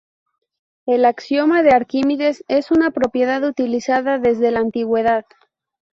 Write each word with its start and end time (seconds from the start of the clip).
El 0.87 1.05
axioma 1.05 1.61
de 1.61 1.75
Arquímedes 1.75 2.43
es 2.47 2.71
una 2.71 2.89
propiedad 2.89 3.43
utilizada 3.43 4.17
desde 4.17 4.49
la 4.49 4.61
Antigüedad. 4.61 5.25